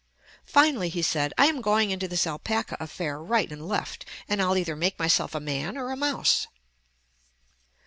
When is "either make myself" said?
4.57-5.35